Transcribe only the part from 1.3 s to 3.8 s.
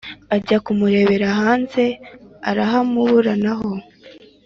hanze arahamubura naho.